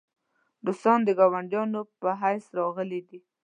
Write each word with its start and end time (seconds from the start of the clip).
روسان 0.65 0.99
د 1.05 1.09
ګاونډیانو 1.19 1.81
په 1.99 2.09
حیث 2.21 2.45
راغلي 2.59 3.01
دي. 3.07 3.19